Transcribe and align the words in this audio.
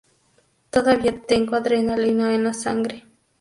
Todavía 0.71 1.21
tengo 1.27 1.55
adrenalina 1.55 2.33
en 2.33 2.43
la 2.45 2.55
sangre. 2.55 3.05